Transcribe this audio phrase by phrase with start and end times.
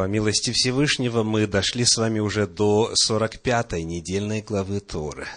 [0.00, 5.28] По милости Всевышнего мы дошли с вами уже до 45-й недельной главы Торы.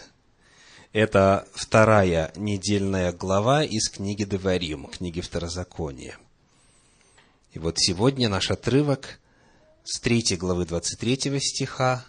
[0.94, 6.18] Это вторая недельная глава из книги Деварим, книги Второзакония.
[7.52, 9.20] И вот сегодня наш отрывок
[9.84, 12.06] с 3 главы 23 стиха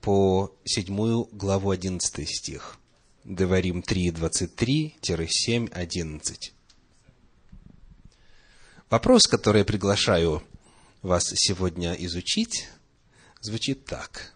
[0.00, 2.78] по 7 главу 11 стих.
[3.22, 6.52] Деварим 3, 23-7, 11.
[8.90, 10.42] Вопрос, который я приглашаю
[11.02, 12.68] вас сегодня изучить,
[13.40, 14.34] звучит так.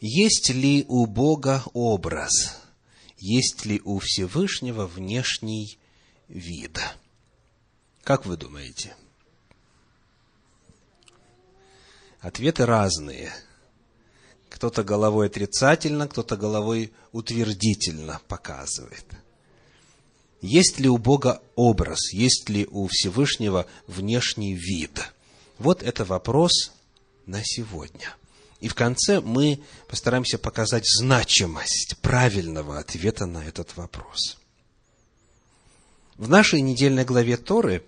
[0.00, 2.58] Есть ли у Бога образ?
[3.18, 5.78] Есть ли у Всевышнего внешний
[6.28, 6.80] вид?
[8.02, 8.96] Как вы думаете?
[12.20, 13.32] Ответы разные.
[14.48, 19.06] Кто-то головой отрицательно, кто-то головой утвердительно показывает–
[20.40, 25.12] есть ли у Бога образ, есть ли у Всевышнего внешний вид?
[25.58, 26.72] Вот это вопрос
[27.26, 28.14] на сегодня.
[28.60, 34.38] И в конце мы постараемся показать значимость правильного ответа на этот вопрос.
[36.16, 37.82] В нашей недельной главе Торы,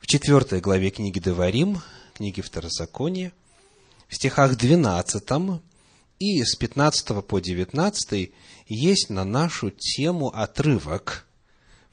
[0.00, 1.80] в четвертой главе книги Деварим,
[2.14, 3.32] книги Второзакония,
[4.08, 5.22] в стихах 12
[6.20, 8.32] и с 15 по 19
[8.66, 11.26] есть на нашу тему отрывок–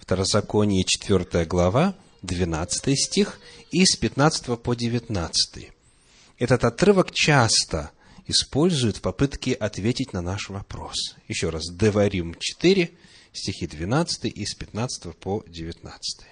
[0.01, 5.69] Второзаконие, 4 глава, 12 стих, и с 15 по 19.
[6.39, 7.91] Этот отрывок часто
[8.25, 11.15] используют в попытке ответить на наш вопрос.
[11.27, 12.91] Еще раз, Деварим 4,
[13.31, 16.25] стихи 12 и с 15 по 19.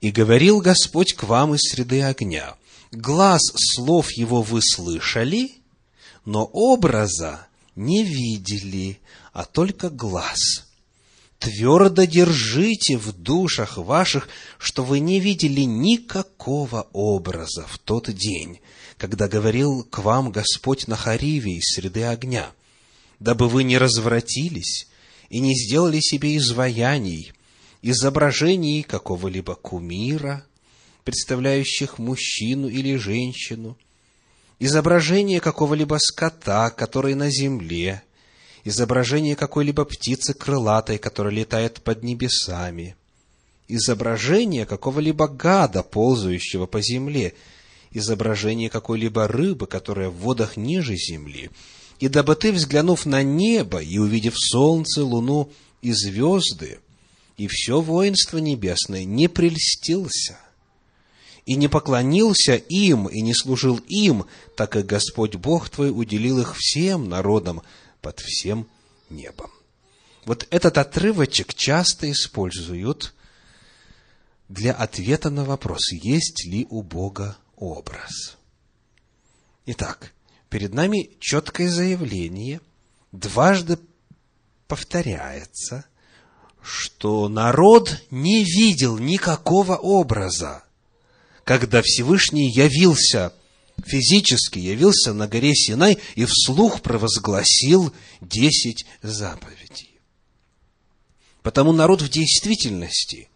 [0.00, 2.54] «И говорил Господь к вам из среды огня,
[2.92, 3.42] глаз
[3.74, 5.50] слов его вы слышали,
[6.24, 9.00] но образа не видели,
[9.32, 10.65] а только глаз»
[11.38, 18.60] твердо держите в душах ваших, что вы не видели никакого образа в тот день,
[18.96, 22.50] когда говорил к вам Господь на Хариве из среды огня,
[23.20, 24.88] дабы вы не развратились
[25.28, 27.32] и не сделали себе изваяний,
[27.82, 30.44] изображений какого-либо кумира,
[31.04, 33.76] представляющих мужчину или женщину,
[34.58, 38.02] изображение какого-либо скота, который на земле,
[38.66, 42.96] изображение какой-либо птицы крылатой, которая летает под небесами,
[43.68, 47.34] изображение какого-либо гада, ползающего по земле,
[47.92, 51.50] изображение какой-либо рыбы, которая в водах ниже земли.
[52.00, 55.48] И дабы ты, взглянув на небо и увидев солнце, луну
[55.80, 56.80] и звезды,
[57.36, 60.38] и все воинство небесное, не прельстился
[61.44, 64.24] и не поклонился им, и не служил им,
[64.56, 67.62] так как Господь Бог твой уделил их всем народам,
[68.00, 68.68] под всем
[69.10, 69.50] небом.
[70.24, 73.14] Вот этот отрывочек часто используют
[74.48, 78.36] для ответа на вопрос, есть ли у Бога образ.
[79.66, 80.12] Итак,
[80.48, 82.60] перед нами четкое заявление,
[83.12, 83.78] дважды
[84.68, 85.86] повторяется,
[86.62, 90.64] что народ не видел никакого образа,
[91.44, 93.32] когда Всевышний явился
[93.84, 100.00] физически явился на горе Синай и вслух провозгласил десять заповедей.
[101.42, 103.28] Потому народ в действительности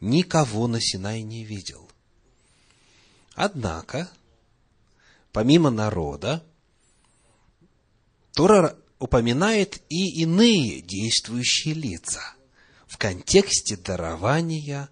[0.00, 1.88] никого на Синай не видел.
[3.34, 4.10] Однако,
[5.32, 6.44] помимо народа,
[8.32, 12.22] Тора упоминает и иные действующие лица
[12.86, 14.88] в контексте дарования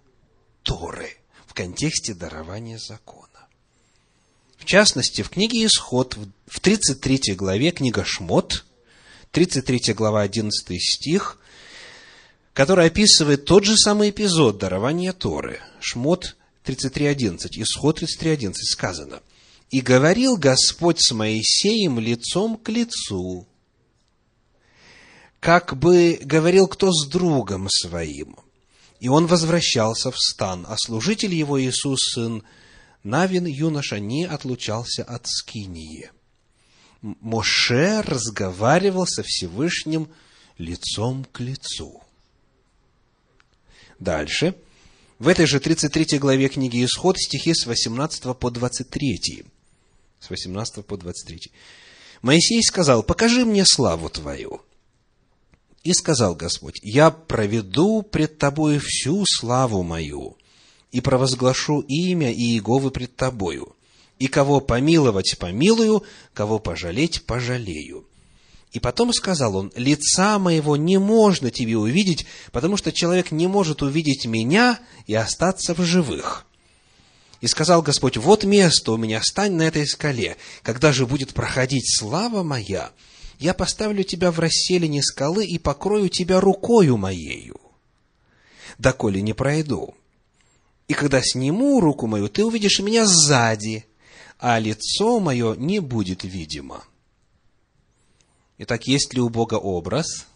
[0.63, 3.30] Торы, в контексте дарования закона.
[4.61, 8.63] В частности, в книге Исход, в 33 главе, книга Шмот,
[9.31, 11.39] 33 глава, 11 стих,
[12.53, 15.61] который описывает тот же самый эпизод дарования Торы.
[15.79, 19.21] Шмот 33.11, Исход 33.11 сказано.
[19.71, 23.47] «И говорил Господь с Моисеем лицом к лицу,
[25.39, 28.35] как бы говорил кто с другом своим.
[28.99, 32.43] И он возвращался в стан, а служитель его Иисус, сын
[33.03, 36.11] Навин юноша не отлучался от Скинии.
[37.01, 40.09] Моше разговаривал со Всевышним
[40.57, 42.03] лицом к лицу.
[43.99, 44.55] Дальше.
[45.17, 49.45] В этой же 33 главе книги Исход стихи с 18 по 23.
[50.19, 51.51] С 18 по 23.
[52.21, 54.61] Моисей сказал, покажи мне славу Твою.
[55.83, 60.37] И сказал Господь, я проведу пред Тобой всю славу мою,
[60.91, 63.75] и провозглашу имя Иеговы пред тобою.
[64.19, 66.03] И кого помиловать помилую,
[66.33, 68.05] кого пожалеть пожалею.
[68.71, 73.81] И потом сказал он, лица моего не можно тебе увидеть, потому что человек не может
[73.81, 76.45] увидеть меня и остаться в живых.
[77.41, 80.37] И сказал Господь, вот место у меня, стань на этой скале.
[80.61, 82.91] Когда же будет проходить слава моя,
[83.39, 87.59] я поставлю тебя в расселине скалы и покрою тебя рукою моею,
[88.77, 89.95] доколе не пройду.
[90.91, 93.85] И когда сниму руку мою, ты увидишь меня сзади,
[94.39, 96.83] а лицо мое не будет видимо.
[98.57, 100.27] Итак, есть ли у Бога образ?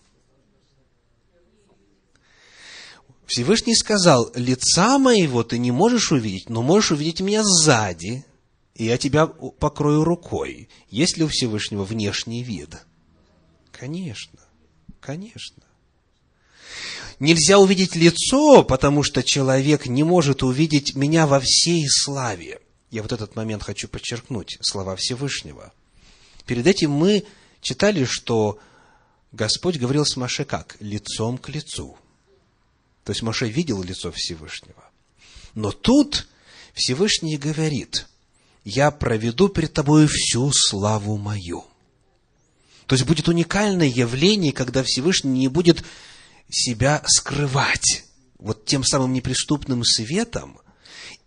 [3.26, 8.24] Всевышний сказал, лица моего ты не можешь увидеть, но можешь увидеть меня сзади,
[8.76, 10.70] и я тебя покрою рукой.
[10.90, 12.78] Есть ли у Всевышнего внешний вид?
[13.74, 14.40] Конечно,
[15.02, 15.64] конечно.
[17.20, 22.60] Нельзя увидеть лицо, потому что человек не может увидеть меня во всей славе.
[22.92, 25.74] Я вот этот момент хочу подчеркнуть, слова Всевышнего.
[26.46, 27.24] Перед этим мы
[27.62, 28.60] читали, что
[29.32, 30.78] Господь говорил с Маше как?
[30.80, 31.98] Лицом к лицу.
[33.04, 34.84] То есть Маше видел лицо Всевышнего.
[35.54, 36.28] Но тут
[36.74, 38.08] Всевышний говорит,
[38.66, 41.66] я проведу перед тобой всю славу мою.
[42.88, 45.84] То есть будет уникальное явление, когда Всевышний не будет
[46.50, 48.06] себя скрывать
[48.38, 50.60] вот тем самым неприступным светом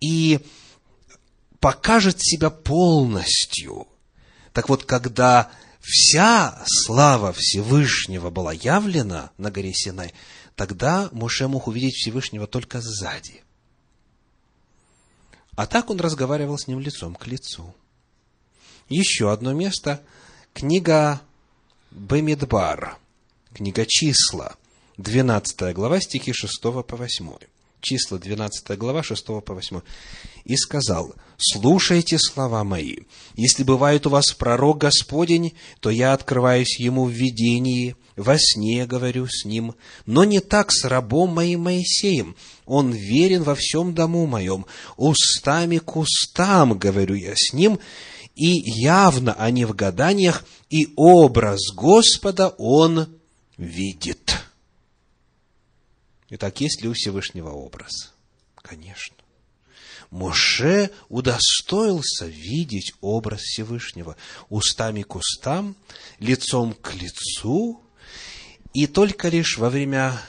[0.00, 0.41] и
[1.61, 3.88] покажет себя полностью.
[4.53, 5.50] Так вот, когда
[5.81, 10.12] вся слава Всевышнего была явлена на горе Синай,
[10.55, 13.43] тогда Моше мог увидеть Всевышнего только сзади.
[15.56, 17.75] А так он разговаривал с ним лицом к лицу.
[18.88, 20.00] Еще одно место.
[20.55, 21.20] Книга
[21.91, 22.97] Бемидбар.
[23.53, 24.56] Книга Числа.
[24.99, 27.31] 12 глава, стихи 6 по 8
[27.81, 29.81] числа 12 глава, 6 по 8.
[30.45, 32.97] «И сказал, слушайте слова мои.
[33.35, 39.27] Если бывает у вас пророк Господень, то я открываюсь ему в видении, во сне говорю
[39.29, 39.75] с ним,
[40.06, 42.35] но не так с рабом моим Моисеем.
[42.67, 44.67] Он верен во всем дому моем.
[44.97, 47.79] Устами к устам говорю я с ним,
[48.35, 53.06] и явно, а не в гаданиях, и образ Господа он
[53.56, 54.48] видит».
[56.31, 58.13] Итак, есть ли у Всевышнего образ?
[58.57, 59.17] Конечно.
[60.11, 64.17] Моше удостоился видеть образ Всевышнего
[64.49, 65.77] устами к устам,
[66.19, 67.81] лицом к лицу,
[68.73, 70.21] и только лишь во время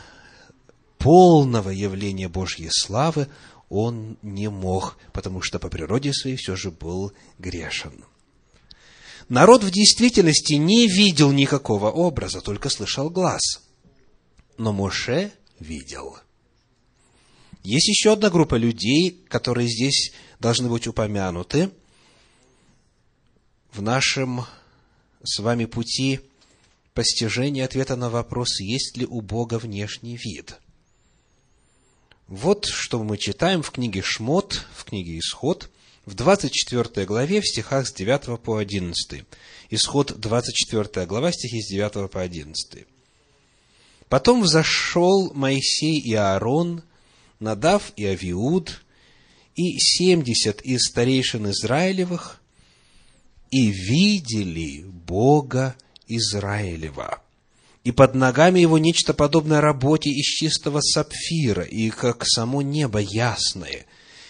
[0.97, 3.27] полного явления Божьей славы
[3.69, 8.03] он не мог, потому что по природе своей все же был грешен.
[9.29, 13.41] Народ в действительности не видел никакого образа, только слышал глаз.
[14.57, 16.17] Но Моше видел.
[17.63, 21.71] Есть еще одна группа людей, которые здесь должны быть упомянуты
[23.71, 24.45] в нашем
[25.23, 26.21] с вами пути
[26.93, 30.55] постижения ответа на вопрос, есть ли у Бога внешний вид.
[32.27, 35.69] Вот что мы читаем в книге Шмот, в книге Исход,
[36.05, 39.25] в 24 главе, в стихах с 9 по 11.
[39.69, 42.85] Исход 24 глава, стихи с 9 по 11.
[44.09, 46.83] Потом взошел Моисей и Аарон,
[47.39, 48.83] Надав и Авиуд,
[49.55, 52.41] и семьдесят из старейшин Израилевых,
[53.51, 55.75] и видели Бога
[56.07, 57.21] Израилева.
[57.83, 63.85] И под ногами его нечто подобное работе из чистого сапфира, и как само небо ясное.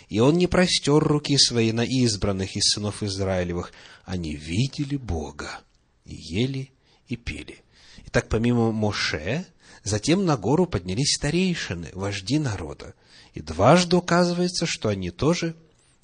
[0.09, 3.71] И он не простер руки свои на избранных из сынов Израилевых.
[4.05, 5.61] Они видели Бога,
[6.05, 6.71] и ели,
[7.07, 7.63] и пили.
[8.07, 9.45] Итак, помимо Моше,
[9.83, 12.93] Затем на гору поднялись старейшины, вожди народа.
[13.33, 15.55] И дважды указывается, что они тоже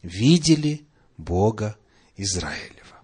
[0.01, 0.85] видели
[1.17, 1.77] Бога
[2.17, 3.01] Израилева.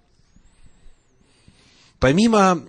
[1.99, 2.63] Помимо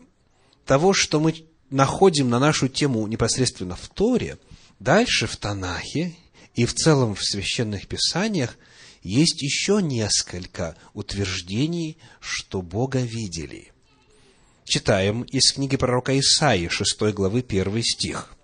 [0.66, 4.38] того, что мы находим на нашу тему непосредственно в Торе,
[4.78, 6.14] дальше в Танахе
[6.54, 8.56] и в целом в священных писаниях
[9.02, 13.71] есть еще несколько утверждений, что Бога видели.
[14.74, 18.34] Читаем из книги пророка Исаии, 6 главы, 1 стих.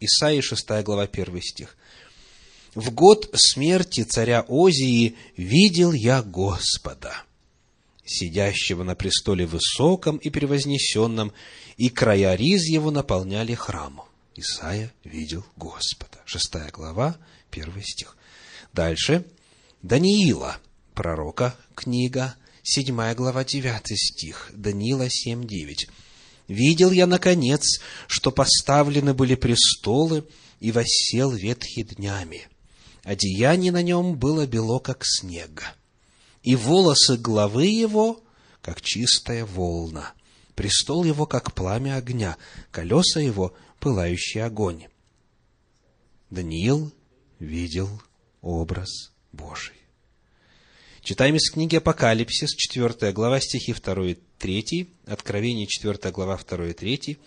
[0.00, 1.76] Исаии, 6 глава, 1 стих.
[2.74, 7.22] «В год смерти царя Озии видел я Господа,
[8.04, 11.32] сидящего на престоле высоком и превознесенном,
[11.76, 14.02] и края риз его наполняли храм».
[14.34, 16.18] Исаия видел Господа.
[16.24, 17.16] Шестая глава,
[17.52, 18.16] первый стих.
[18.72, 19.24] Дальше.
[19.82, 20.56] Даниила,
[20.94, 22.34] пророка, книга,
[22.68, 25.88] 7 глава, 9 стих, Даниила 7, 9.
[26.48, 30.24] «Видел я, наконец, что поставлены были престолы,
[30.58, 32.48] и воссел ветхий днями.
[33.04, 35.62] Одеяние на нем было бело, как снег,
[36.42, 38.20] и волосы главы его,
[38.62, 40.12] как чистая волна,
[40.56, 42.36] престол его, как пламя огня,
[42.72, 44.86] колеса его, пылающий огонь».
[46.30, 46.92] Даниил
[47.38, 48.02] видел
[48.40, 49.85] образ Божий.
[51.06, 56.72] Читаем из книги Апокалипсис, 4 глава, стихи 2 и 3, Откровение, 4 глава, 2 и
[56.72, 57.18] 3.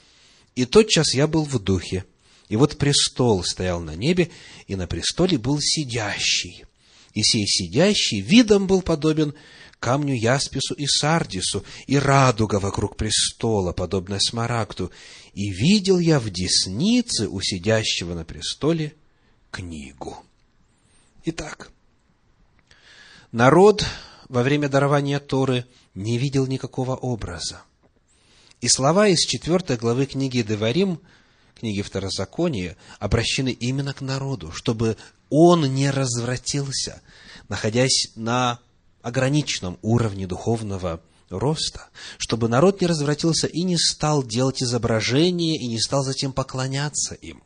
[0.56, 2.04] «И тот час я был в духе,
[2.50, 4.32] и вот престол стоял на небе,
[4.68, 6.66] и на престоле был сидящий.
[7.14, 9.34] И сей сидящий видом был подобен
[9.80, 14.92] камню яспису и сардису, и радуга вокруг престола, подобная смарагду.
[15.34, 18.94] И видел я в деснице у сидящего на престоле
[19.52, 20.18] книгу.
[21.24, 21.72] Итак,
[23.32, 23.86] народ
[24.28, 27.62] во время дарования Торы не видел никакого образа.
[28.62, 31.00] И слова из четвертой главы книги Деварим,
[31.56, 34.98] книги Второзакония, обращены именно к народу, чтобы
[35.30, 37.02] он не развратился,
[37.48, 38.60] находясь на
[39.02, 45.80] ограниченном уровне духовного роста, чтобы народ не развратился и не стал делать изображения, и не
[45.80, 47.44] стал затем поклоняться им.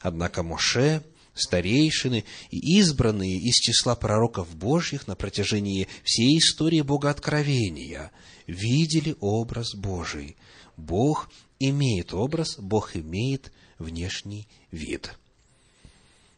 [0.00, 1.02] Однако Моше,
[1.38, 8.10] старейшины и избранные из числа пророков Божьих на протяжении всей истории Богооткровения
[8.46, 10.36] видели образ Божий.
[10.76, 15.16] Бог имеет образ, Бог имеет внешний вид.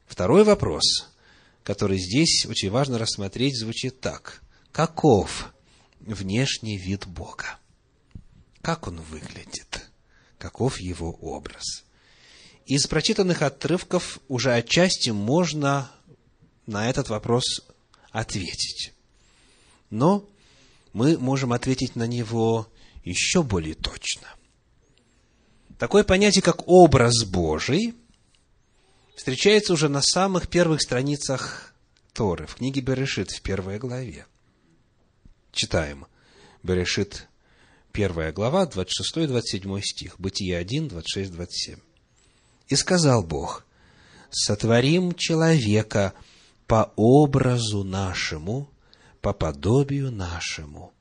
[0.06, 1.08] Второй вопрос,
[1.62, 4.42] который здесь очень важно рассмотреть, звучит так.
[4.72, 5.54] Каков
[6.00, 7.58] внешний вид Бога?
[8.62, 9.88] Как он выглядит?
[10.38, 11.84] Каков его образ?
[12.70, 15.90] Из прочитанных отрывков уже отчасти можно
[16.66, 17.62] на этот вопрос
[18.12, 18.92] ответить.
[19.90, 20.24] Но
[20.92, 22.68] мы можем ответить на него
[23.02, 24.28] еще более точно.
[25.80, 27.96] Такое понятие, как образ Божий,
[29.16, 31.74] встречается уже на самых первых страницах
[32.12, 34.26] Торы, в книге Берешит, в первой главе.
[35.50, 36.06] Читаем.
[36.62, 37.26] Берешит,
[37.90, 40.20] первая глава, 26-27 стих.
[40.20, 41.80] Бытие 1, 26, 27.
[42.70, 43.66] «И сказал Бог,
[44.30, 46.14] сотворим человека
[46.66, 48.70] по образу нашему,
[49.20, 50.92] по подобию нашему.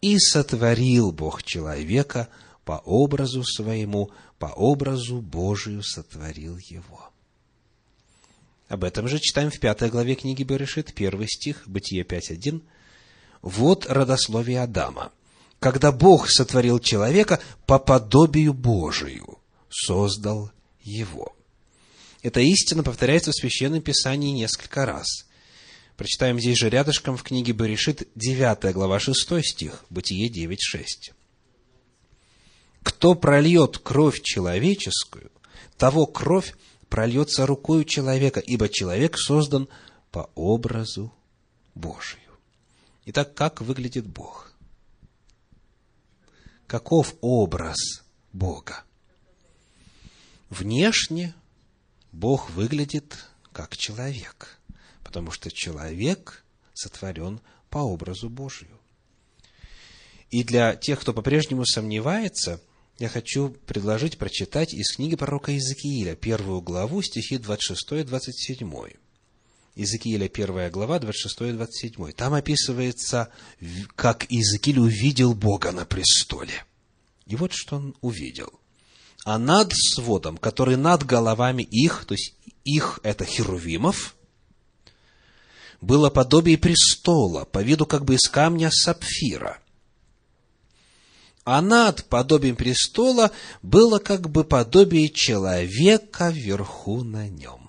[0.00, 2.28] И сотворил Бог человека
[2.64, 7.10] по образу своему, по образу Божию сотворил его.
[8.68, 12.62] Об этом же читаем в пятой главе книги Берешит, первый стих, Бытие 5.1.
[13.42, 15.12] Вот родословие Адама.
[15.60, 19.35] Когда Бог сотворил человека по подобию Божию,
[19.68, 21.36] создал его.
[22.22, 25.06] Эта истина повторяется в Священном Писании несколько раз.
[25.96, 31.14] Прочитаем здесь же рядышком в книге Берешит, 9 глава, 6 стих, Бытие 9.6.
[32.82, 35.30] «Кто прольет кровь человеческую,
[35.76, 36.54] того кровь
[36.88, 39.68] прольется рукою человека, ибо человек создан
[40.10, 41.12] по образу
[41.74, 42.20] Божию».
[43.06, 44.52] Итак, как выглядит Бог?
[46.66, 48.85] Каков образ Бога?
[50.50, 51.34] Внешне
[52.12, 53.16] Бог выглядит
[53.52, 54.60] как человек,
[55.02, 58.78] потому что человек сотворен по образу Божию.
[60.30, 62.60] И для тех, кто по-прежнему сомневается,
[62.98, 68.96] я хочу предложить прочитать из книги пророка Иезекииля, первую главу, стихи 26-27.
[69.74, 72.12] Иезекииля, первая глава, 26-27.
[72.12, 73.28] Там описывается,
[73.94, 76.64] как Иезекииль увидел Бога на престоле.
[77.26, 78.58] И вот что он увидел.
[79.26, 84.14] А над сводом, который над головами их, то есть их это херувимов,
[85.80, 89.58] было подобие престола, по виду как бы из камня сапфира.
[91.42, 97.65] А над подобием престола было как бы подобие человека вверху на нем.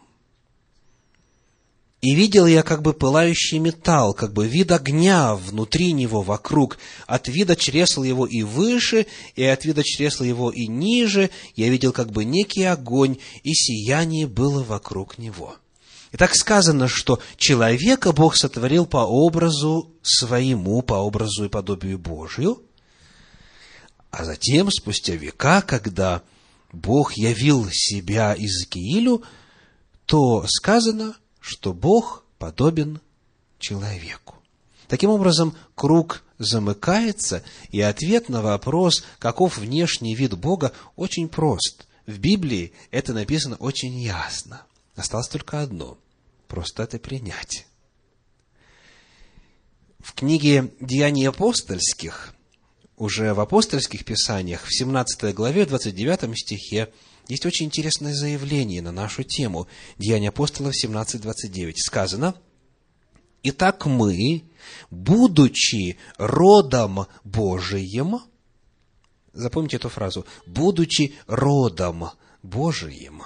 [1.99, 6.77] И видел я как бы пылающий металл, как бы вид огня внутри него, вокруг.
[7.07, 11.31] От вида чресла его и выше, и от вида чресла его и ниже.
[11.55, 15.55] Я видел как бы некий огонь, и сияние было вокруг него.
[16.11, 22.61] И так сказано, что человека Бог сотворил по образу своему, по образу и подобию Божию.
[24.11, 26.21] А затем, спустя века, когда
[26.71, 29.23] Бог явил себя Иезекиилю,
[30.05, 31.15] то сказано–
[31.47, 32.99] что Бог подобен
[33.57, 34.35] человеку.
[34.89, 41.87] Таким образом, круг замыкается, и ответ на вопрос, каков внешний вид Бога, очень прост.
[42.05, 44.63] В Библии это написано очень ясно.
[44.95, 45.97] Осталось только одно–
[46.49, 47.65] просто это принять.
[49.99, 52.33] В книге «Деяний апостольских»,
[52.97, 56.91] уже в апостольских писаниях, в 17 главе, 29 стихе,
[57.27, 59.67] есть очень интересное заявление на нашу тему.
[59.97, 61.75] Деяния апостолов 17.29.
[61.77, 62.35] Сказано,
[63.43, 64.43] «Итак мы,
[64.89, 68.21] будучи родом Божиим,
[69.33, 72.09] запомните эту фразу, будучи родом
[72.43, 73.23] Божиим,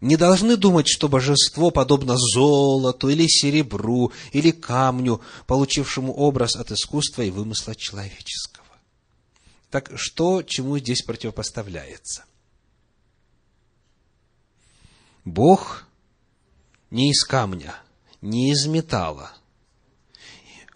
[0.00, 7.22] не должны думать, что божество подобно золоту или серебру или камню, получившему образ от искусства
[7.22, 8.64] и вымысла человеческого.
[9.70, 12.24] Так что чему здесь противопоставляется?
[15.30, 15.86] Бог
[16.90, 17.74] не из камня,
[18.20, 19.32] не из металла.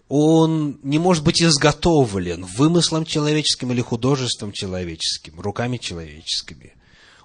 [0.07, 6.75] Он не может быть изготовлен вымыслом человеческим или художеством человеческим, руками человеческими.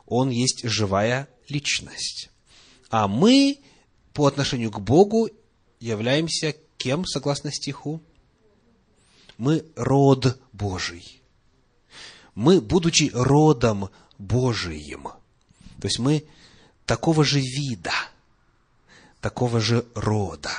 [0.07, 2.31] Он есть живая личность.
[2.91, 3.59] А мы
[4.13, 5.29] по отношению к Богу
[5.79, 8.03] являемся кем, согласно стиху?
[9.39, 11.23] Мы род Божий.
[12.35, 15.05] Мы, будучи родом Божиим,
[15.81, 16.25] то есть мы
[16.91, 17.93] такого же вида,
[19.21, 20.51] такого же рода,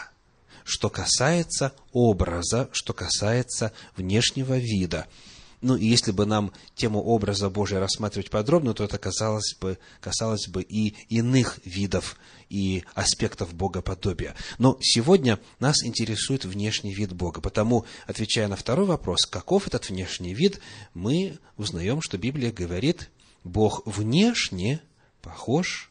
[0.64, 5.08] что касается образа, что касается внешнего вида–
[5.62, 10.48] ну, и если бы нам тему образа Божия рассматривать подробно, то это касалось бы, касалось
[10.48, 12.18] бы и иных видов
[12.50, 14.34] и аспектов богоподобия.
[14.58, 17.42] Но сегодня нас интересует внешний вид Бога.
[17.42, 20.60] Потому, отвечая на второй вопрос, каков этот внешний вид,
[20.96, 23.12] мы узнаем, что Библия говорит,
[23.44, 24.82] Бог внешне
[25.22, 25.91] похож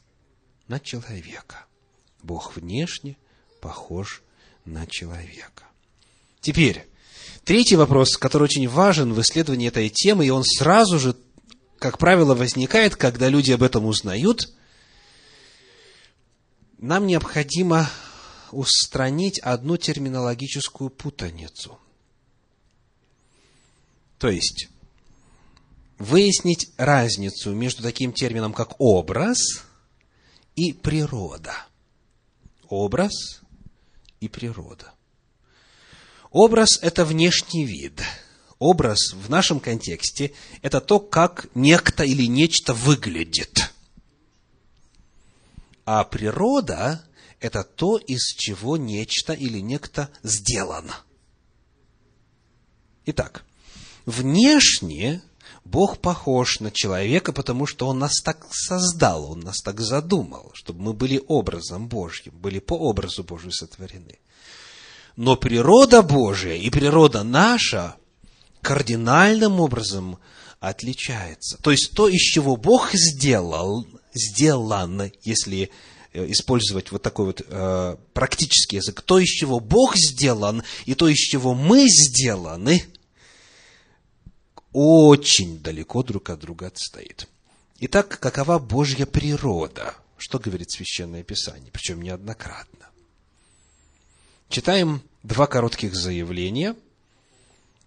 [0.70, 1.66] на человека.
[2.22, 3.16] Бог внешне
[3.60, 4.22] похож
[4.64, 5.64] на человека.
[6.40, 6.86] Теперь,
[7.44, 11.16] Третий вопрос, который очень важен в исследовании этой темы, и он сразу же,
[11.78, 14.52] как правило, возникает, когда люди об этом узнают.
[16.78, 17.90] Нам необходимо
[18.52, 21.78] устранить одну терминологическую путаницу.
[24.18, 24.68] То есть,
[25.98, 29.64] выяснить разницу между таким термином, как образ
[30.56, 31.54] и природа.
[32.68, 33.40] Образ
[34.20, 34.92] и природа.
[36.30, 38.02] Образ– это внешний вид.
[38.58, 43.72] Образ в нашем контексте– это то, как некто или нечто выглядит.
[45.84, 47.04] А природа–
[47.40, 50.94] это то, из чего нечто или некто сделано.
[53.06, 53.44] Итак,
[54.06, 55.22] внешне
[55.64, 60.82] Бог похож на человека, потому что Он нас так создал, Он нас так задумал, чтобы
[60.82, 64.18] мы были образом Божьим, были по образу Божию сотворены.
[65.16, 67.96] Но природа Божия и природа наша
[68.62, 70.18] кардинальным образом
[70.60, 71.58] отличается.
[71.58, 75.70] То есть то, из чего Бог сделал, сделан, если
[76.12, 81.08] э, использовать вот такой вот э, практический язык, то, из чего Бог сделан, и то,
[81.08, 82.84] из чего мы сделаны,
[84.72, 87.28] очень далеко друг от друга отстоит.
[87.80, 89.94] Итак, какова Божья природа?
[90.18, 92.90] Что говорит Священное Писание, причем неоднократно.
[94.50, 96.76] Читаем два коротких заявления.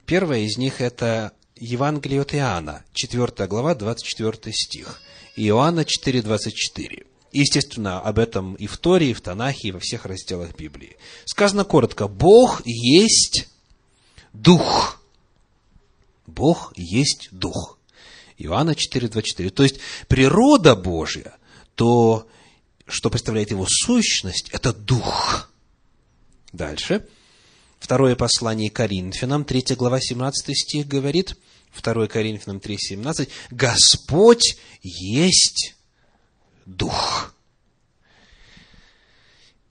[0.05, 5.01] Первое из них– это Евангелие от Иоанна, 4 глава, 24 стих.
[5.35, 7.05] Иоанна 4, 24.
[7.31, 10.97] Естественно, об этом и в Торе, и в Танахе, и во всех разделах Библии.
[11.25, 13.47] Сказано коротко, Бог есть
[14.33, 15.02] Дух.
[16.25, 17.79] Бог есть Дух.
[18.37, 19.49] Иоанна 4, 24.
[19.51, 21.35] То есть, природа Божья,
[21.75, 22.27] то,
[22.87, 25.51] что представляет его сущность, это Дух.
[26.51, 27.07] Дальше.
[27.79, 31.35] Второе послание Коринфянам, 3 глава, 17 стих говорит,
[31.81, 35.75] 2 Коринфянам 3, 17, Господь есть
[36.65, 37.33] Дух.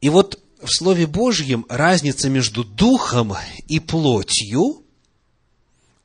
[0.01, 3.35] И вот в Слове Божьем разница между Духом
[3.69, 4.82] и плотью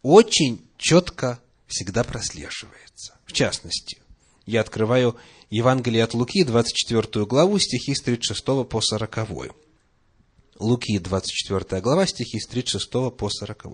[0.08, 3.18] очень четко всегда прослеживается.
[3.26, 3.98] В частности,
[4.46, 5.18] я открываю
[5.50, 9.18] Евангелие от Луки, 24 главу, стихи с 36 по 40.
[10.60, 13.66] Луки, 24 глава, стихи с 36 по 40.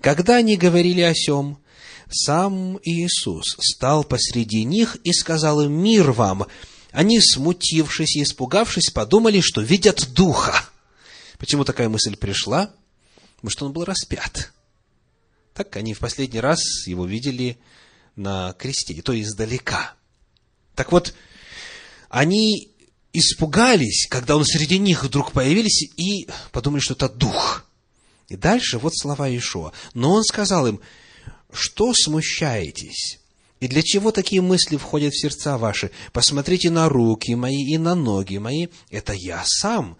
[0.00, 1.58] Когда они говорили о сем,
[2.10, 6.46] сам Иисус стал посреди них и сказал им, «Мир вам!»
[6.90, 10.70] Они, смутившись и испугавшись, подумали, что видят Духа.
[11.36, 12.70] Почему такая мысль пришла?
[13.34, 14.52] Потому что он был распят.
[15.56, 17.56] Так они в последний раз его видели
[18.14, 19.94] на кресте, и то издалека.
[20.74, 21.14] Так вот,
[22.10, 22.72] они
[23.14, 27.64] испугались, когда он среди них вдруг появились, и подумали, что это дух.
[28.28, 29.72] И дальше вот слова Ишуа.
[29.94, 30.80] Но он сказал им,
[31.50, 33.18] что смущаетесь?
[33.60, 35.90] И для чего такие мысли входят в сердца ваши?
[36.12, 38.66] Посмотрите на руки мои и на ноги мои.
[38.90, 39.96] Это я сам.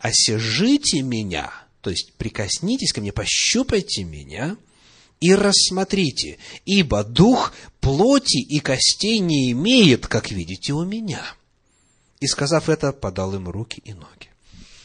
[0.00, 4.56] Осежите меня, то есть прикоснитесь ко мне, пощупайте меня
[5.20, 11.22] и рассмотрите, ибо дух плоти и костей не имеет, как видите у меня.
[12.20, 14.30] И, сказав это, подал им руки и ноги.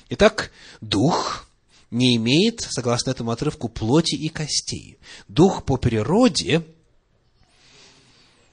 [0.10, 1.48] Итак, дух
[1.91, 4.98] не имеет, согласно этому отрывку, плоти и костей.
[5.28, 6.65] Дух по природе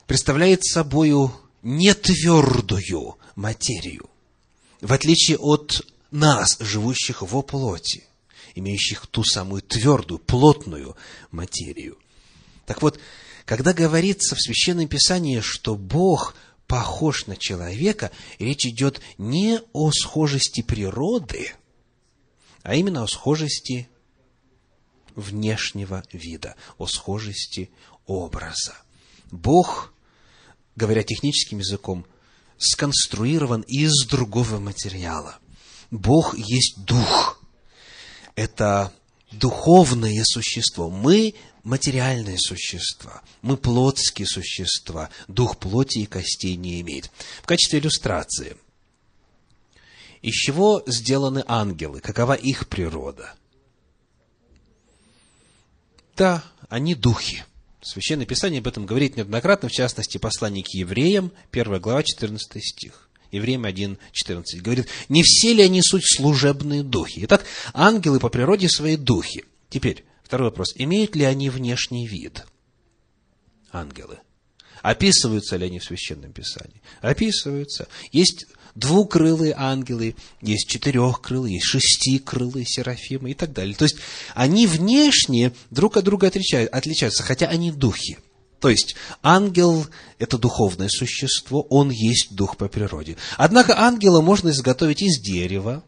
[0.07, 4.09] представляет собою нетвердую материю.
[4.81, 8.05] В отличие от нас, живущих во плоти,
[8.55, 10.97] имеющих ту самую твердую, плотную
[11.31, 11.99] материю.
[12.67, 13.01] Так вот,
[13.45, 16.35] когда говорится в Священном Писании, что Бог
[16.67, 21.53] похож на человека, речь идет не о схожести природы,
[22.63, 23.89] а именно о схожести
[25.17, 27.71] внешнего вида, о схожести
[28.07, 28.77] образа.
[29.31, 29.93] Бог,
[30.77, 32.07] говоря техническим языком,
[32.59, 35.39] сконструирован из другого материала.
[35.91, 37.40] Бог есть Дух.
[38.35, 38.93] Это
[39.33, 40.91] духовное существо.
[40.91, 43.23] Мы материальные существа.
[43.43, 45.11] Мы плотские существа.
[45.29, 47.11] Дух плоти и костей не имеет.
[47.43, 48.57] В качестве иллюстрации.
[50.23, 52.01] Из чего сделаны ангелы?
[52.01, 53.35] Какова их природа?
[56.17, 57.45] Да, они духи.
[57.83, 63.10] Священное Писание об этом говорит неоднократно, в частности, послание к евреям, 1 глава, 14 стих.
[63.31, 64.63] Евреям 1, 14.
[64.63, 67.21] Говорит, не все ли они суть служебные духи?
[67.25, 69.45] Итак, ангелы по природе свои духи.
[69.69, 70.73] Теперь, второй вопрос.
[70.77, 72.45] Имеют ли они внешний вид?
[73.73, 74.19] Ангелы.
[74.83, 76.81] Описываются ли они в Священном Писании?
[77.01, 77.87] Описываются.
[78.13, 83.75] Есть двукрылые ангелы, есть четырехкрылые, есть шестикрылые серафимы и так далее.
[83.75, 83.97] То есть,
[84.35, 88.19] они внешне друг от друга отличаются, хотя они духи.
[88.61, 89.87] То есть, ангел–
[90.19, 93.17] это духовное существо, он есть дух по природе.
[93.39, 95.83] Однако, ангела можно изготовить из дерева,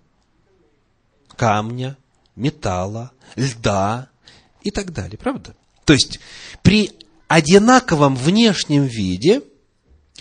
[1.37, 1.99] камня,
[2.35, 4.09] металла, льда
[4.63, 5.55] и так далее, правда?
[5.85, 6.19] То есть,
[6.63, 6.93] при
[7.29, 9.43] одинаковом внешнем виде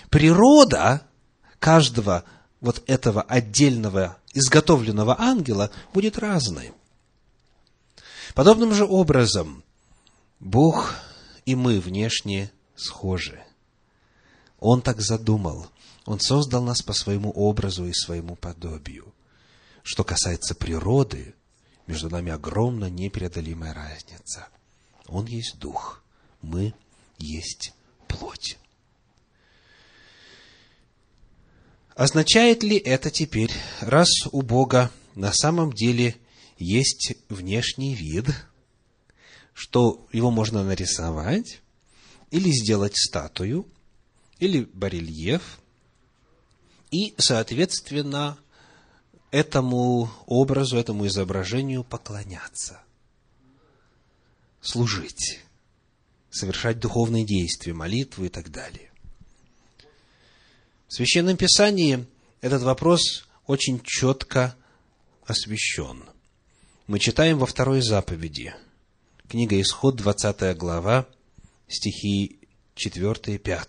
[0.09, 1.03] природа
[1.59, 2.25] каждого
[2.59, 6.73] вот этого отдельного изготовленного ангела будет разной.
[8.33, 9.63] Подобным же образом
[10.39, 10.95] Бог
[11.45, 13.43] и мы внешне схожи.
[14.59, 15.67] Он так задумал.
[16.05, 19.13] Он создал нас по своему образу и своему подобию.
[19.83, 21.35] Что касается природы,
[21.87, 24.47] между нами огромная непреодолимая разница.
[25.07, 26.03] Он есть дух,
[26.41, 26.73] мы
[27.17, 27.73] есть
[28.07, 28.57] плоть.
[31.95, 33.51] Означает ли это теперь,
[33.81, 36.15] раз у Бога на самом деле
[36.57, 38.27] есть внешний вид,
[39.53, 41.61] что его можно нарисовать,
[42.31, 43.67] или сделать статую,
[44.39, 45.59] или барельеф,
[46.89, 48.37] и, соответственно,
[49.31, 52.81] этому образу, этому изображению поклоняться,
[54.61, 55.39] служить,
[56.29, 58.91] совершать духовные действия, молитвы и так далее.
[60.87, 62.05] В Священном Писании
[62.41, 64.55] этот вопрос очень четко
[65.25, 66.03] освещен.
[66.87, 68.53] Мы читаем во второй заповеди,
[69.31, 71.07] книга Исход, 20 глава,
[71.69, 72.39] стихи
[72.75, 73.67] 4 и 5.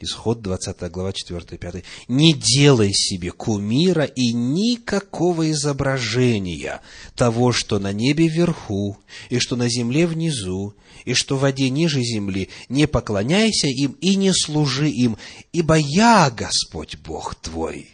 [0.00, 1.84] Исход, 20 глава, 4 и 5.
[2.08, 6.80] «Не делай себе кумира и никакого изображения
[7.14, 8.96] того, что на небе вверху,
[9.28, 10.74] и что на земле внизу,
[11.04, 15.18] и что в воде ниже земли, не поклоняйся им и не служи им,
[15.52, 17.90] ибо я Господь Бог твой.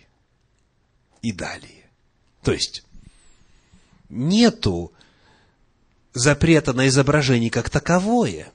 [1.23, 1.91] И далее.
[2.45, 2.85] То есть,
[4.09, 4.93] нету
[6.15, 8.53] запрета на изображение как таковое.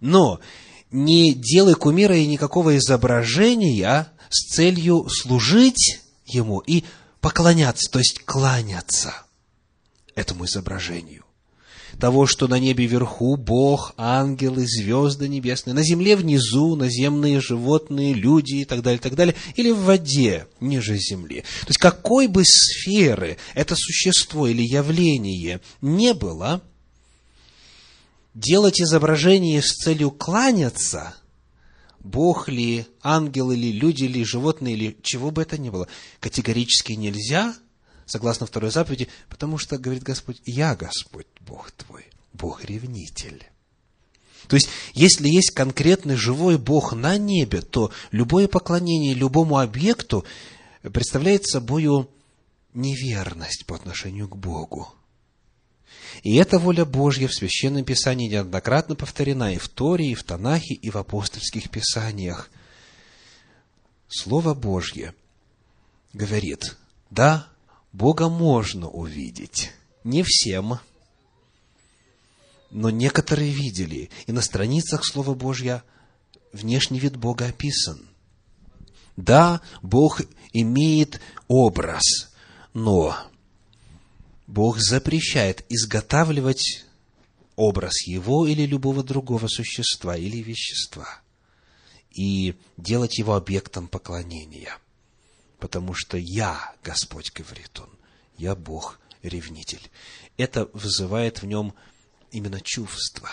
[0.00, 0.40] Но
[0.90, 6.84] не делай кумира и никакого изображения с целью служить ему и
[7.20, 9.14] поклоняться, то есть кланяться
[10.14, 11.21] этому изображению
[12.02, 18.56] того, что на небе вверху Бог, ангелы, звезды небесные, на земле внизу, наземные животные, люди
[18.56, 21.42] и так далее, и так далее, или в воде ниже земли.
[21.60, 26.60] То есть, какой бы сферы это существо или явление не было,
[28.34, 31.14] делать изображение с целью кланяться,
[32.00, 35.86] Бог ли, ангел ли, люди ли, животные ли, чего бы это ни было,
[36.18, 37.54] категорически нельзя–
[38.06, 43.44] согласно второй заповеди, потому что, говорит Господь, я Господь, Бог твой, Бог-ревнитель.
[44.48, 50.24] То есть, если есть конкретный живой Бог на небе, то любое поклонение любому объекту
[50.82, 52.08] представляет собой
[52.74, 54.92] неверность по отношению к Богу.
[56.22, 60.74] И эта воля Божья в Священном Писании неоднократно повторена и в Торе, и в Танахе,
[60.74, 62.50] и в апостольских Писаниях.
[64.08, 65.14] Слово Божье
[66.12, 66.76] говорит,
[67.10, 67.48] да,
[67.92, 69.70] Бога можно увидеть.
[70.04, 70.78] Не всем.
[72.70, 74.10] Но некоторые видели.
[74.26, 75.84] И на страницах Слова Божья
[76.52, 78.08] внешний вид Бога описан.
[79.16, 82.32] Да, Бог имеет образ,
[82.72, 83.16] но
[84.46, 86.86] Бог запрещает изготавливать
[87.56, 91.22] образ Его или любого другого существа или вещества.
[92.14, 94.76] и делать его объектом поклонения.
[95.62, 97.88] Потому что я, Господь, говорит он,
[98.36, 99.92] я Бог-ревнитель.
[100.36, 101.72] Это вызывает в нем
[102.32, 103.30] именно чувство,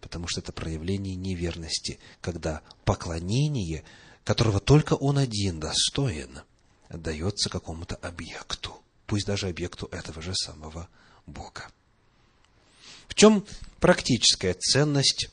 [0.00, 3.84] потому что это проявление неверности, когда поклонение,
[4.24, 6.40] которого только он один достоин,
[6.88, 8.74] отдается какому-то объекту,
[9.06, 10.88] пусть даже объекту этого же самого
[11.26, 11.70] Бога.
[13.08, 13.44] В чем
[13.78, 15.28] практическая ценность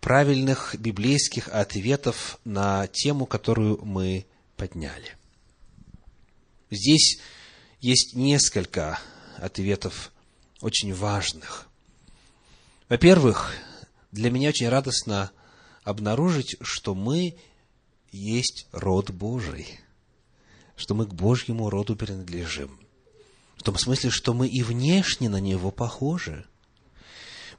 [0.00, 4.24] правильных библейских ответов на тему, которую мы
[4.56, 5.16] подняли?
[6.70, 7.18] Здесь
[7.80, 8.98] есть несколько
[9.36, 10.12] ответов
[10.60, 11.68] очень важных.
[12.88, 13.54] Во-первых,
[14.12, 15.30] для меня очень радостно
[15.84, 17.36] обнаружить, что мы
[18.10, 19.80] есть род Божий,
[20.76, 22.80] что мы к Божьему роду принадлежим.
[23.56, 26.46] В том смысле, что мы и внешне на него похожи.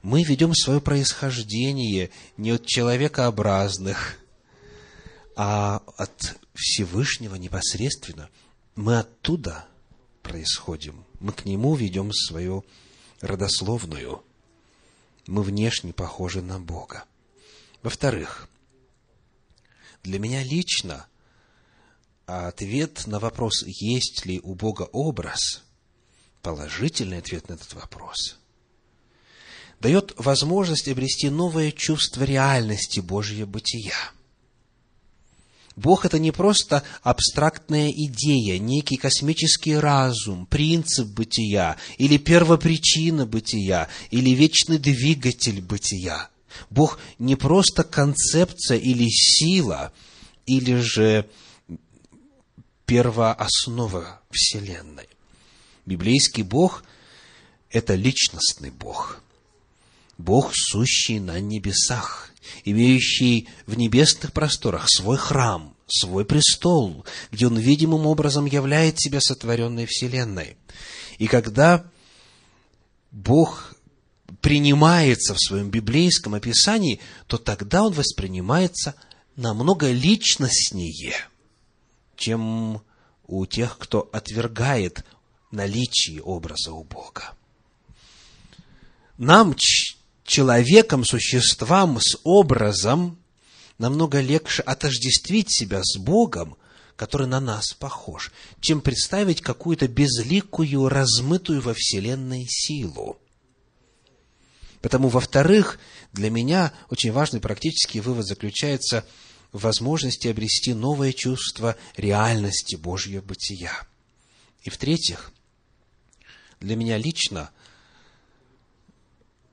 [0.02, 4.16] Мы ведем свое происхождение не от человекообразных,
[5.36, 8.28] а от Всевышнего непосредственно.
[8.74, 9.66] Мы оттуда
[10.22, 11.04] происходим.
[11.20, 12.64] Мы к Нему ведем свою
[13.20, 14.24] родословную.
[15.28, 17.04] Мы внешне похожи на Бога.
[17.82, 18.48] Во-вторых,
[20.02, 21.06] для меня лично
[22.26, 25.62] ответ на вопрос, есть ли у Бога образ,
[26.42, 28.36] положительный ответ на этот вопрос,
[29.80, 33.96] дает возможность обрести новое чувство реальности Божьего бытия–
[35.78, 44.30] Бог это не просто абстрактная идея, некий космический разум, принцип бытия, или первопричина бытия, или
[44.30, 46.30] вечный двигатель бытия.
[46.68, 49.92] Бог не просто концепция или сила,
[50.46, 51.28] или же
[52.84, 55.08] первооснова Вселенной.
[55.86, 56.82] Библейский Бог–
[57.70, 59.22] это личностный Бог.
[60.16, 62.30] Бог, сущий на небесах
[62.64, 69.86] имеющий в небесных просторах свой храм, свой престол, где он видимым образом являет себя сотворенной
[69.86, 70.56] вселенной.
[71.18, 71.84] И когда
[73.10, 73.74] Бог
[74.40, 78.94] принимается в своем библейском описании, то тогда он воспринимается
[79.36, 81.14] намного личностнее,
[82.16, 82.82] чем
[83.26, 85.04] у тех, кто отвергает
[85.50, 87.32] наличие образа у Бога.
[89.16, 89.56] Нам,
[90.28, 93.18] человеком, существам с образом
[93.78, 96.56] намного легче отождествить себя с Богом,
[96.94, 103.18] который на нас похож, чем представить какую-то безликую, размытую во Вселенной силу.
[104.82, 105.78] Потому, во-вторых,
[106.12, 109.04] для меня очень важный практический вывод заключается
[109.52, 113.72] в возможности обрести новое чувство реальности Божьего бытия.
[114.62, 115.32] И в-третьих,
[116.60, 117.50] для меня лично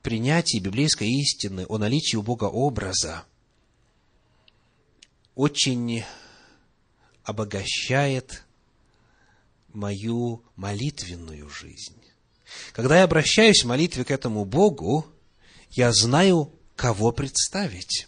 [0.06, 3.24] принятии библейской истины о наличии у Бога образа
[5.34, 6.04] очень
[7.24, 8.44] обогащает
[9.72, 12.00] мою молитвенную жизнь.
[12.72, 15.06] Когда я обращаюсь в молитве к этому Богу,
[15.72, 18.06] я знаю, кого представить.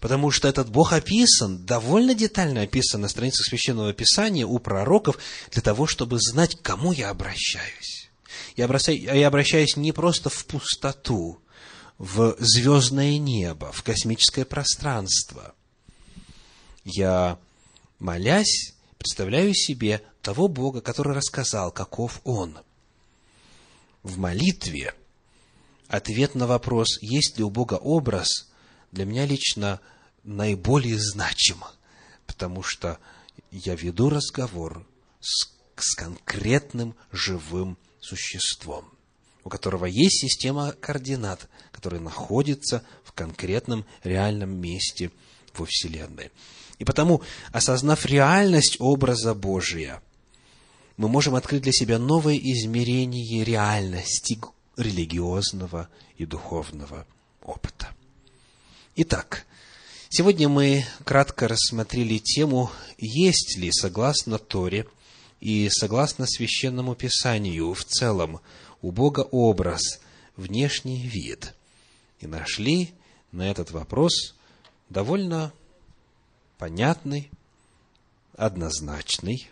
[0.00, 5.18] Потому что этот Бог описан, довольно детально описан на страницах Священного Писания у пророков,
[5.50, 7.93] для того, чтобы знать, к кому я обращаюсь.
[8.56, 11.40] Я обращаюсь, не просто в пустоту,
[11.98, 15.54] в звездное небо, в космическое пространство.
[16.84, 17.38] Я,
[17.98, 22.58] молясь, представляю себе того Бога, который рассказал, каков Он.
[24.02, 24.94] В молитве
[25.88, 28.50] ответ на вопрос, есть ли у Бога образ,
[28.92, 29.80] для меня лично
[30.22, 31.64] наиболее значим,
[32.26, 32.98] потому что
[33.50, 34.86] я веду разговор
[35.20, 38.84] с, с конкретным живым существом,
[39.44, 45.10] у которого есть система координат, которая находится в конкретном реальном месте
[45.56, 46.30] во Вселенной.
[46.78, 50.02] И потому, осознав реальность образа Божия,
[50.96, 54.38] мы можем открыть для себя новое измерение реальности
[54.76, 55.88] религиозного
[56.18, 57.06] и духовного
[57.42, 57.88] опыта.
[58.96, 59.44] Итак,
[60.08, 64.86] сегодня мы кратко рассмотрели тему, есть ли, согласно Торе,
[65.44, 68.40] и согласно священному писанию в целом,
[68.80, 70.00] у Бога образ,
[70.36, 71.54] внешний вид.
[72.18, 72.94] И нашли
[73.30, 74.34] на этот вопрос
[74.88, 75.52] довольно
[76.56, 77.30] понятный,
[78.38, 79.50] однозначный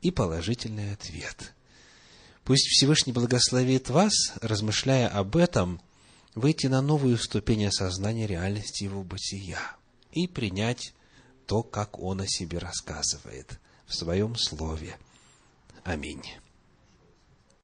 [0.00, 1.54] и положительный ответ.
[2.42, 5.80] Пусть Всевышний благословит вас, размышляя об этом,
[6.34, 9.76] выйти на новую ступень осознания реальности Его бытия
[10.10, 10.92] и принять
[11.46, 14.96] то, как Он о себе рассказывает в Своем Слове.
[15.84, 16.22] Аминь.